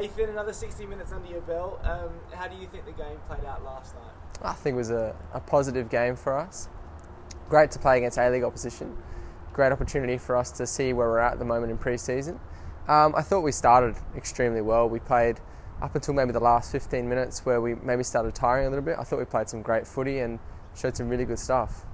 Nathan, 0.00 0.30
another 0.30 0.54
60 0.54 0.86
minutes 0.86 1.12
under 1.12 1.28
your 1.28 1.42
belt. 1.42 1.78
Um, 1.84 2.08
how 2.32 2.48
do 2.48 2.56
you 2.56 2.66
think 2.68 2.86
the 2.86 2.92
game 2.92 3.18
played 3.28 3.44
out 3.44 3.62
last 3.62 3.94
night? 3.94 4.14
I 4.42 4.54
think 4.54 4.74
it 4.74 4.78
was 4.78 4.90
a, 4.90 5.14
a 5.34 5.40
positive 5.40 5.90
game 5.90 6.16
for 6.16 6.38
us. 6.38 6.70
Great 7.50 7.70
to 7.72 7.78
play 7.78 7.98
against 7.98 8.16
A 8.16 8.30
League 8.30 8.42
opposition. 8.42 8.96
Great 9.52 9.72
opportunity 9.72 10.16
for 10.16 10.36
us 10.36 10.50
to 10.52 10.66
see 10.66 10.94
where 10.94 11.06
we're 11.06 11.18
at 11.18 11.34
at 11.34 11.38
the 11.38 11.44
moment 11.44 11.70
in 11.70 11.76
pre 11.76 11.98
season. 11.98 12.40
Um, 12.88 13.14
I 13.14 13.20
thought 13.20 13.42
we 13.42 13.52
started 13.52 13.94
extremely 14.16 14.62
well. 14.62 14.88
We 14.88 15.00
played 15.00 15.38
up 15.82 15.94
until 15.94 16.14
maybe 16.14 16.32
the 16.32 16.40
last 16.40 16.72
15 16.72 17.06
minutes 17.06 17.44
where 17.44 17.60
we 17.60 17.74
maybe 17.74 18.02
started 18.02 18.34
tiring 18.34 18.68
a 18.68 18.70
little 18.70 18.84
bit. 18.84 18.96
I 18.98 19.04
thought 19.04 19.18
we 19.18 19.26
played 19.26 19.50
some 19.50 19.60
great 19.60 19.86
footy 19.86 20.20
and 20.20 20.38
showed 20.74 20.96
some 20.96 21.10
really 21.10 21.26
good 21.26 21.38
stuff. 21.38 21.84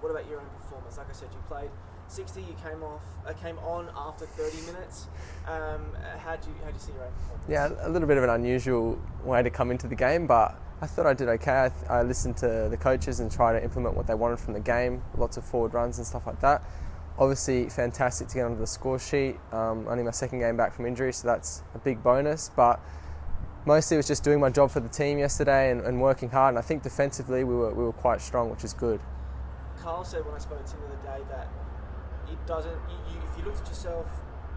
What 0.00 0.10
about 0.10 0.28
your 0.28 0.40
own 0.40 0.46
performance? 0.60 0.98
Like 0.98 1.08
I 1.08 1.12
said, 1.12 1.28
you 1.32 1.38
played 1.48 1.70
60. 2.12 2.40
You 2.40 2.54
came 2.62 2.82
off, 2.82 3.00
uh, 3.26 3.32
came 3.32 3.58
on 3.58 3.88
after 3.96 4.26
30 4.26 4.66
minutes. 4.66 5.06
Um, 5.46 5.80
how 6.18 6.36
do 6.36 6.48
you 6.48 6.56
how 6.62 6.68
do 6.68 6.74
you 6.74 6.78
see 6.78 6.92
your 6.92 7.04
own 7.04 7.12
performance? 7.12 7.48
Yeah, 7.48 7.70
a 7.86 7.88
little 7.88 8.06
bit 8.06 8.18
of 8.18 8.24
an 8.24 8.30
unusual 8.30 9.00
way 9.24 9.42
to 9.42 9.50
come 9.50 9.70
into 9.70 9.88
the 9.88 9.94
game, 9.94 10.26
but 10.26 10.54
I 10.82 10.86
thought 10.86 11.06
I 11.06 11.14
did 11.14 11.28
okay. 11.28 11.70
I, 11.88 12.00
I 12.00 12.02
listened 12.02 12.36
to 12.38 12.68
the 12.70 12.76
coaches 12.76 13.20
and 13.20 13.30
tried 13.30 13.54
to 13.54 13.64
implement 13.64 13.96
what 13.96 14.06
they 14.06 14.14
wanted 14.14 14.40
from 14.40 14.52
the 14.52 14.60
game. 14.60 15.02
Lots 15.16 15.36
of 15.38 15.44
forward 15.44 15.72
runs 15.74 15.98
and 15.98 16.06
stuff 16.06 16.26
like 16.26 16.40
that. 16.40 16.62
Obviously, 17.18 17.68
fantastic 17.68 18.28
to 18.28 18.34
get 18.34 18.44
onto 18.44 18.58
the 18.58 18.66
score 18.66 18.98
sheet. 18.98 19.36
Um, 19.52 19.86
only 19.88 20.02
my 20.02 20.10
second 20.10 20.40
game 20.40 20.56
back 20.56 20.74
from 20.74 20.86
injury, 20.86 21.12
so 21.12 21.28
that's 21.28 21.62
a 21.74 21.78
big 21.78 22.02
bonus. 22.02 22.50
But 22.54 22.80
mostly 23.64 23.96
it 23.96 23.98
was 23.98 24.08
just 24.08 24.24
doing 24.24 24.40
my 24.40 24.50
job 24.50 24.70
for 24.70 24.80
the 24.80 24.88
team 24.88 25.18
yesterday 25.18 25.70
and, 25.70 25.80
and 25.82 26.00
working 26.00 26.28
hard. 26.28 26.52
And 26.52 26.58
I 26.58 26.62
think 26.62 26.82
defensively 26.82 27.44
we 27.44 27.54
were, 27.54 27.72
we 27.72 27.84
were 27.84 27.92
quite 27.92 28.20
strong, 28.20 28.50
which 28.50 28.64
is 28.64 28.72
good. 28.72 29.00
Carl 29.78 30.04
said 30.04 30.24
when 30.24 30.34
I 30.34 30.38
spoke 30.38 30.64
to 30.64 30.72
him 30.72 30.80
the 30.82 31.10
other 31.10 31.18
day 31.18 31.24
that 31.30 31.48
it 32.30 32.46
doesn't. 32.46 32.78
You, 32.88 32.96
you, 33.10 33.18
if 33.30 33.38
you 33.38 33.44
looked 33.44 33.60
at 33.60 33.68
yourself 33.68 34.06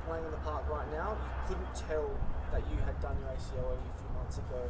playing 0.06 0.26
on 0.26 0.32
the 0.32 0.38
park 0.38 0.70
right 0.70 0.90
now, 0.92 1.18
you 1.18 1.48
couldn't 1.48 1.74
tell 1.76 2.10
that 2.52 2.62
you 2.72 2.78
had 2.86 3.00
done 3.02 3.18
your 3.20 3.30
ACL 3.30 3.66
only 3.66 3.90
a 3.90 3.98
few 4.00 4.10
months 4.16 4.38
ago. 4.38 4.70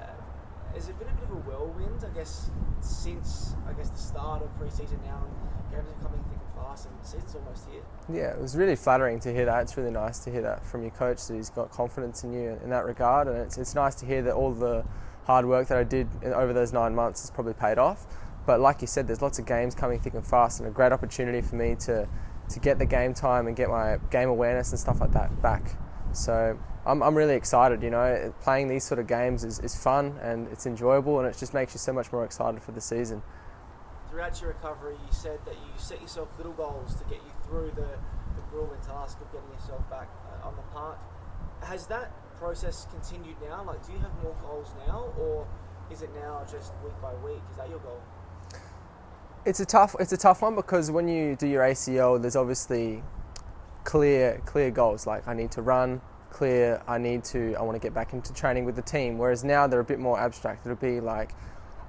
Uh, 0.00 0.74
has 0.74 0.88
it 0.88 0.98
been 0.98 1.08
a 1.08 1.14
bit 1.14 1.24
of 1.24 1.30
a 1.30 1.40
whirlwind, 1.48 2.04
I 2.04 2.14
guess, 2.14 2.50
since 2.80 3.54
I 3.68 3.72
guess 3.72 3.90
the 3.90 3.98
start 3.98 4.42
of 4.42 4.56
pre-season 4.58 5.00
now? 5.04 5.22
Games 5.70 5.90
are 5.90 6.02
coming 6.04 6.22
thick 6.28 6.38
and 6.38 6.54
fast, 6.54 6.86
and 6.86 6.94
the 7.00 7.06
season's 7.06 7.34
almost 7.34 7.66
here. 7.70 7.82
Yeah, 8.12 8.32
it 8.32 8.40
was 8.40 8.56
really 8.56 8.76
flattering 8.76 9.18
to 9.20 9.32
hear 9.32 9.46
that. 9.46 9.62
It's 9.62 9.76
really 9.76 9.90
nice 9.90 10.18
to 10.20 10.30
hear 10.30 10.42
that 10.42 10.64
from 10.66 10.82
your 10.82 10.90
coach 10.90 11.26
that 11.26 11.34
he's 11.34 11.50
got 11.50 11.70
confidence 11.70 12.22
in 12.24 12.32
you 12.32 12.58
in 12.62 12.70
that 12.70 12.84
regard, 12.84 13.28
and 13.28 13.36
it's 13.38 13.56
it's 13.58 13.74
nice 13.74 13.94
to 13.96 14.06
hear 14.06 14.22
that 14.22 14.34
all 14.34 14.52
the 14.52 14.84
hard 15.24 15.46
work 15.46 15.68
that 15.68 15.78
I 15.78 15.84
did 15.84 16.06
over 16.24 16.52
those 16.52 16.72
nine 16.72 16.94
months 16.94 17.22
has 17.22 17.30
probably 17.30 17.54
paid 17.54 17.78
off. 17.78 18.06
But 18.46 18.60
like 18.60 18.82
you 18.82 18.86
said, 18.86 19.06
there's 19.06 19.22
lots 19.22 19.38
of 19.38 19.46
games 19.46 19.74
coming 19.74 19.98
thick 19.98 20.14
and 20.14 20.26
fast, 20.26 20.60
and 20.60 20.68
a 20.68 20.72
great 20.72 20.92
opportunity 20.92 21.40
for 21.40 21.56
me 21.56 21.76
to 21.86 22.06
to 22.50 22.60
get 22.60 22.78
the 22.78 22.86
game 22.86 23.14
time 23.14 23.46
and 23.46 23.56
get 23.56 23.68
my 23.68 23.98
game 24.10 24.28
awareness 24.28 24.70
and 24.70 24.78
stuff 24.78 25.00
like 25.00 25.12
that 25.12 25.42
back. 25.42 25.76
So 26.12 26.58
I'm, 26.86 27.02
I'm 27.02 27.16
really 27.16 27.34
excited. 27.34 27.82
You 27.82 27.90
know, 27.90 28.32
playing 28.42 28.68
these 28.68 28.84
sort 28.84 29.00
of 29.00 29.06
games 29.06 29.44
is, 29.44 29.58
is 29.60 29.74
fun 29.74 30.18
and 30.22 30.48
it's 30.48 30.66
enjoyable, 30.66 31.18
and 31.18 31.28
it 31.28 31.36
just 31.36 31.54
makes 31.54 31.74
you 31.74 31.78
so 31.78 31.92
much 31.92 32.12
more 32.12 32.24
excited 32.24 32.62
for 32.62 32.72
the 32.72 32.80
season. 32.80 33.22
Throughout 34.10 34.40
your 34.40 34.50
recovery, 34.50 34.94
you 34.94 35.12
said 35.12 35.40
that 35.44 35.54
you 35.54 35.72
set 35.76 36.00
yourself 36.00 36.28
little 36.36 36.52
goals 36.52 36.94
to 36.96 37.04
get 37.04 37.18
you 37.18 37.32
through 37.46 37.72
the, 37.74 37.98
the 38.36 38.42
grueling 38.50 38.80
task 38.80 39.18
of 39.20 39.32
getting 39.32 39.50
yourself 39.50 39.88
back 39.90 40.08
uh, 40.28 40.46
on 40.46 40.54
the 40.54 40.62
park. 40.72 40.98
Has 41.62 41.86
that 41.88 42.12
process 42.38 42.86
continued 42.90 43.36
now? 43.42 43.64
Like, 43.64 43.84
do 43.84 43.92
you 43.92 43.98
have 43.98 44.12
more 44.22 44.36
goals 44.40 44.72
now, 44.86 45.12
or 45.18 45.48
is 45.90 46.02
it 46.02 46.10
now 46.14 46.46
just 46.48 46.72
week 46.84 46.94
by 47.02 47.12
week? 47.26 47.42
Is 47.50 47.56
that 47.56 47.68
your 47.68 47.80
goal? 47.80 48.00
It's 49.46 49.60
a 49.60 49.66
tough 49.66 49.94
it's 50.00 50.12
a 50.12 50.16
tough 50.16 50.40
one 50.40 50.54
because 50.54 50.90
when 50.90 51.06
you 51.06 51.36
do 51.36 51.46
your 51.46 51.62
ACL, 51.62 52.20
there's 52.20 52.34
obviously 52.34 53.02
clear 53.84 54.40
clear 54.46 54.70
goals 54.70 55.06
like 55.06 55.28
I 55.28 55.34
need 55.34 55.50
to 55.50 55.60
run, 55.60 56.00
clear 56.30 56.82
I 56.88 56.96
need 56.96 57.24
to 57.24 57.54
I 57.56 57.62
want 57.62 57.76
to 57.76 57.78
get 57.78 57.92
back 57.92 58.14
into 58.14 58.32
training 58.32 58.64
with 58.64 58.74
the 58.74 58.80
team. 58.80 59.18
Whereas 59.18 59.44
now 59.44 59.66
they're 59.66 59.80
a 59.80 59.84
bit 59.84 59.98
more 59.98 60.18
abstract. 60.18 60.64
It'll 60.64 60.78
be 60.78 60.98
like 60.98 61.32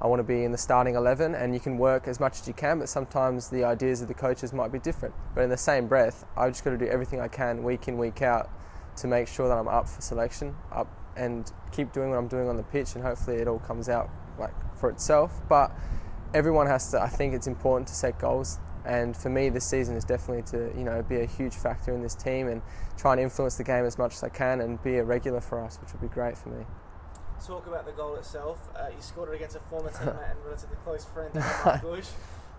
I 0.01 0.07
want 0.07 0.19
to 0.19 0.25
be 0.25 0.43
in 0.43 0.51
the 0.51 0.57
starting 0.57 0.95
11 0.95 1.33
and 1.33 1.53
you 1.53 1.61
can 1.61 1.77
work 1.77 2.09
as 2.09 2.19
much 2.19 2.41
as 2.41 2.47
you 2.49 2.53
can, 2.53 2.77
but 2.79 2.89
sometimes 2.89 3.49
the 3.49 3.63
ideas 3.63 4.01
of 4.01 4.09
the 4.09 4.13
coaches 4.13 4.51
might 4.51 4.73
be 4.73 4.79
different. 4.79 5.15
But 5.33 5.45
in 5.45 5.49
the 5.49 5.55
same 5.55 5.87
breath, 5.87 6.25
I've 6.35 6.51
just 6.51 6.65
got 6.65 6.71
to 6.71 6.77
do 6.77 6.87
everything 6.87 7.21
I 7.21 7.29
can 7.29 7.63
week 7.63 7.87
in, 7.87 7.97
week 7.97 8.21
out 8.21 8.49
to 8.97 9.07
make 9.07 9.29
sure 9.29 9.47
that 9.47 9.57
I'm 9.57 9.69
up 9.69 9.87
for 9.87 10.01
selection, 10.01 10.53
up 10.73 10.89
and 11.15 11.49
keep 11.71 11.93
doing 11.93 12.09
what 12.09 12.17
I'm 12.17 12.27
doing 12.27 12.49
on 12.49 12.57
the 12.57 12.63
pitch 12.63 12.95
and 12.95 13.03
hopefully 13.05 13.37
it 13.37 13.47
all 13.47 13.59
comes 13.59 13.87
out 13.87 14.09
like 14.37 14.53
for 14.77 14.89
itself. 14.89 15.39
But 15.47 15.71
everyone 16.35 16.67
has 16.67 16.91
to. 16.91 17.01
I 17.01 17.07
think 17.07 17.33
it's 17.33 17.47
important 17.47 17.87
to 17.87 17.95
set 17.95 18.19
goals, 18.19 18.59
and 18.85 19.15
for 19.15 19.29
me, 19.29 19.49
this 19.49 19.65
season 19.65 19.95
is 19.95 20.03
definitely 20.03 20.43
to 20.51 20.77
you 20.77 20.83
know 20.83 21.01
be 21.01 21.21
a 21.21 21.25
huge 21.25 21.55
factor 21.55 21.93
in 21.95 22.01
this 22.01 22.13
team 22.13 22.47
and 22.47 22.61
try 22.97 23.13
and 23.13 23.21
influence 23.21 23.55
the 23.55 23.63
game 23.63 23.85
as 23.85 23.97
much 23.97 24.13
as 24.13 24.23
I 24.23 24.29
can 24.29 24.61
and 24.61 24.81
be 24.83 24.97
a 24.97 25.03
regular 25.03 25.41
for 25.41 25.63
us, 25.63 25.79
which 25.81 25.91
would 25.93 26.01
be 26.01 26.13
great 26.13 26.37
for 26.37 26.49
me. 26.49 26.65
Talk 27.45 27.67
about 27.67 27.85
the 27.85 27.93
goal 27.93 28.15
itself. 28.15 28.69
Uh, 28.75 28.87
you 28.89 29.01
scored 29.01 29.29
it 29.29 29.35
against 29.35 29.55
a 29.55 29.59
former 29.59 29.89
teammate 29.97 30.31
and 30.31 30.39
relatively 30.45 30.77
close 30.83 31.05
friend, 31.05 31.33
Bush. 31.81 32.07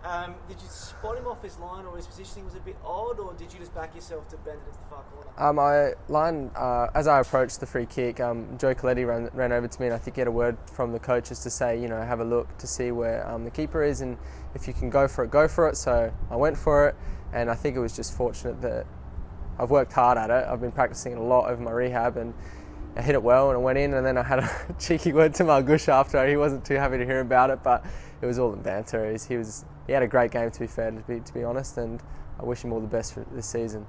Um, 0.07 0.35
did 0.47 0.61
you 0.61 0.69
spot 0.69 1.17
him 1.17 1.27
off 1.27 1.43
his 1.43 1.59
line, 1.59 1.85
or 1.85 1.97
his 1.97 2.07
positioning 2.07 2.45
was 2.45 2.55
a 2.55 2.61
bit 2.61 2.77
odd, 2.85 3.19
or 3.19 3.33
did 3.33 3.51
you 3.51 3.59
just 3.59 3.75
back 3.75 3.93
yourself 3.93 4.25
to 4.29 4.37
bend 4.37 4.59
it 4.65 4.67
into 4.67 4.79
the 4.79 4.85
far 4.89 5.03
corner? 5.03 5.29
Um, 5.37 5.59
I 5.59 5.95
line 6.07 6.49
uh, 6.55 6.87
as 6.95 7.07
I 7.07 7.19
approached 7.19 7.59
the 7.59 7.65
free 7.65 7.85
kick. 7.85 8.21
Um, 8.21 8.57
Joe 8.57 8.73
Caletti 8.73 9.05
ran, 9.05 9.29
ran 9.33 9.51
over 9.51 9.67
to 9.67 9.81
me, 9.81 9.87
and 9.87 9.93
I 9.93 9.97
think 9.97 10.15
he 10.15 10.21
had 10.21 10.29
a 10.29 10.31
word 10.31 10.57
from 10.71 10.93
the 10.93 10.99
coaches 10.99 11.39
to 11.39 11.49
say, 11.49 11.77
you 11.79 11.89
know, 11.89 12.01
have 12.01 12.21
a 12.21 12.23
look 12.23 12.57
to 12.59 12.67
see 12.67 12.91
where 12.91 13.27
um, 13.27 13.43
the 13.43 13.51
keeper 13.51 13.83
is, 13.83 13.99
and 13.99 14.17
if 14.55 14.65
you 14.65 14.73
can 14.73 14.89
go 14.89 15.09
for 15.09 15.25
it, 15.25 15.31
go 15.31 15.45
for 15.45 15.67
it. 15.67 15.75
So 15.75 16.13
I 16.31 16.35
went 16.37 16.57
for 16.57 16.87
it, 16.87 16.95
and 17.33 17.51
I 17.51 17.55
think 17.55 17.75
it 17.75 17.81
was 17.81 17.93
just 17.93 18.15
fortunate 18.15 18.61
that 18.61 18.85
I've 19.59 19.71
worked 19.71 19.91
hard 19.91 20.17
at 20.17 20.29
it. 20.29 20.47
I've 20.47 20.61
been 20.61 20.71
practicing 20.71 21.15
a 21.15 21.21
lot 21.21 21.49
over 21.49 21.61
my 21.61 21.71
rehab, 21.71 22.15
and 22.15 22.33
I 22.97 23.03
hit 23.03 23.13
it 23.13 23.21
well, 23.21 23.51
and 23.51 23.59
it 23.59 23.61
went 23.61 23.77
in. 23.77 23.93
And 23.93 24.03
then 24.03 24.17
I 24.17 24.23
had 24.23 24.39
a 24.39 24.49
cheeky 24.79 25.13
word 25.13 25.35
to 25.35 25.43
Margush 25.43 25.87
after. 25.87 26.27
He 26.27 26.35
wasn't 26.35 26.65
too 26.65 26.75
happy 26.75 26.97
to 26.97 27.05
hear 27.05 27.19
about 27.19 27.51
it, 27.51 27.61
but 27.63 27.85
it 28.21 28.25
was 28.25 28.39
all 28.39 28.51
in 28.53 28.61
banter. 28.61 29.15
He 29.15 29.37
was 29.37 29.65
he 29.85 29.93
had 29.93 30.03
a 30.03 30.07
great 30.07 30.31
game 30.31 30.49
to 30.49 30.59
be 30.59 30.67
fair, 30.67 30.91
to 30.91 31.01
be, 31.01 31.19
to 31.19 31.33
be 31.33 31.43
honest, 31.43 31.77
and 31.77 32.01
I 32.39 32.43
wish 32.43 32.63
him 32.63 32.73
all 32.73 32.81
the 32.81 32.87
best 32.87 33.13
for 33.13 33.25
this 33.31 33.45
season. 33.45 33.85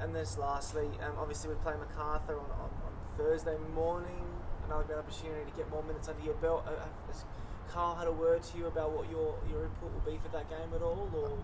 And 0.00 0.14
this 0.14 0.36
lastly, 0.36 0.88
um, 1.06 1.14
obviously 1.18 1.50
we 1.50 1.56
play 1.56 1.74
Macarthur 1.74 2.34
on, 2.34 2.50
on, 2.50 2.70
on, 2.84 2.92
Thursday 3.16 3.56
morning. 3.74 4.26
Another 4.66 4.84
great 4.84 4.98
opportunity 4.98 5.50
to 5.50 5.56
get 5.56 5.70
more 5.70 5.82
minutes 5.84 6.08
under 6.08 6.22
your 6.22 6.34
belt. 6.34 6.66
Uh, 6.66 6.72
has 7.06 7.24
Carl 7.70 7.94
had 7.94 8.08
a 8.08 8.12
word 8.12 8.42
to 8.42 8.58
you 8.58 8.66
about 8.66 8.90
what 8.92 9.08
your, 9.10 9.34
your 9.48 9.64
input 9.64 9.92
will 9.92 10.12
be 10.12 10.18
for 10.18 10.28
that 10.36 10.50
game 10.50 10.74
at 10.74 10.82
all, 10.82 11.08
or? 11.14 11.38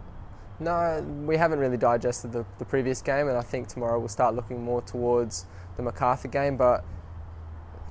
No, 0.60 1.04
we 1.24 1.36
haven't 1.36 1.60
really 1.60 1.76
digested 1.76 2.32
the, 2.32 2.44
the 2.58 2.64
previous 2.64 3.00
game, 3.00 3.28
and 3.28 3.38
I 3.38 3.42
think 3.42 3.68
tomorrow 3.68 3.98
we'll 3.98 4.08
start 4.08 4.34
looking 4.34 4.62
more 4.62 4.82
towards 4.82 5.46
the 5.76 5.82
Macarthur 5.82 6.28
game. 6.28 6.56
But 6.56 6.84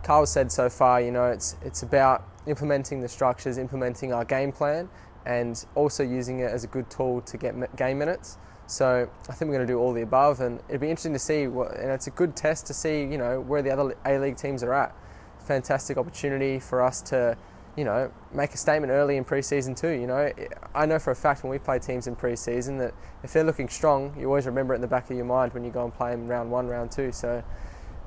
Carl 0.04 0.26
said 0.26 0.52
so 0.52 0.70
far, 0.70 1.00
you 1.02 1.12
know, 1.12 1.28
it's 1.28 1.56
it's 1.62 1.84
about 1.84 2.28
implementing 2.46 3.02
the 3.02 3.08
structures, 3.08 3.58
implementing 3.58 4.12
our 4.14 4.26
game 4.26 4.52
plan, 4.52 4.90
and 5.26 5.66
also 5.76 6.04
using 6.04 6.40
it 6.40 6.52
as 6.52 6.64
a 6.64 6.68
good 6.68 6.90
tool 6.90 7.22
to 7.22 7.38
get 7.38 7.76
game 7.78 8.00
minutes. 8.00 8.38
So 8.68 9.10
I 9.30 9.34
think 9.34 9.50
we're 9.50 9.56
going 9.56 9.68
to 9.68 9.74
do 9.74 9.80
all 9.80 9.94
the 9.94 10.02
above, 10.02 10.42
and 10.42 10.60
it'd 10.68 10.82
be 10.82 10.90
interesting 10.90 11.14
to 11.14 11.20
see. 11.20 11.48
What, 11.48 11.74
and 11.78 11.90
it's 11.90 12.08
a 12.08 12.12
good 12.12 12.36
test 12.36 12.68
to 12.68 12.74
see, 12.74 13.02
you 13.02 13.18
know, 13.18 13.40
where 13.40 13.62
the 13.62 13.72
other 13.72 13.96
A 14.06 14.20
League 14.20 14.36
teams 14.36 14.62
are 14.62 14.74
at. 14.74 14.94
Fantastic 15.40 15.98
opportunity 15.98 16.60
for 16.60 16.82
us 16.82 17.02
to, 17.04 17.38
you 17.78 17.84
know, 17.84 18.12
make 18.34 18.54
a 18.54 18.58
statement 18.58 18.92
early 18.92 19.18
in 19.18 19.24
pre-season 19.24 19.76
too. 19.76 19.90
You 19.90 20.08
know, 20.08 20.32
I 20.74 20.88
know 20.88 20.98
for 20.98 21.12
a 21.12 21.16
fact 21.16 21.44
when 21.44 21.52
we 21.52 21.60
play 21.60 21.78
teams 21.78 22.08
in 22.08 22.16
pre-season 22.16 22.80
that 22.80 22.94
if 23.24 23.32
they're 23.32 23.44
looking 23.44 23.70
strong, 23.70 24.16
you 24.20 24.26
always 24.26 24.48
remember 24.48 24.74
it 24.74 24.78
in 24.78 24.82
the 24.82 24.88
back 24.88 25.10
of 25.10 25.16
your 25.16 25.26
mind 25.26 25.54
when 25.54 25.64
you 25.64 25.70
go 25.70 25.84
and 25.84 25.94
play 25.94 26.12
them 26.12 26.28
round 26.28 26.50
one, 26.50 26.68
round 26.68 26.92
two. 26.92 27.12
So 27.12 27.44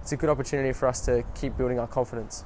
it's 0.02 0.10
a 0.10 0.16
good 0.16 0.28
opportunity 0.28 0.72
for 0.72 0.88
us 0.88 1.00
to 1.06 1.24
keep 1.40 1.56
building 1.56 1.78
our 1.78 1.86
confidence. 1.86 2.44